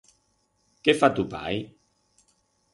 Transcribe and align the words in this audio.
Qué 0.87 0.95
fa 1.03 1.11
tu 1.19 1.27
pai? 1.35 1.63